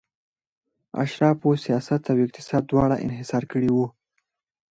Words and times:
اشرافو 1.03 1.49
سیاست 1.65 2.01
او 2.11 2.17
اقتصاد 2.25 2.63
دواړه 2.71 2.95
انحصار 3.05 3.43
کړي 3.51 3.69
وو. 3.71 3.85